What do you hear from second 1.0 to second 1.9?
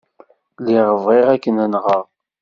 bɣiɣ ad ken-nɣeɣ.